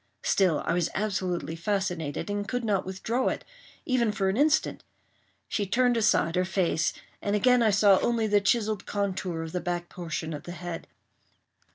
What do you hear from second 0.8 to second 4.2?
absolutely fascinated, and could not withdraw it, even